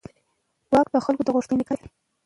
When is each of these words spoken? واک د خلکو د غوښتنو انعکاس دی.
واک 0.71 0.87
د 0.91 0.95
خلکو 1.05 1.23
د 1.25 1.29
غوښتنو 1.35 1.55
انعکاس 1.55 1.79
دی. 1.81 1.89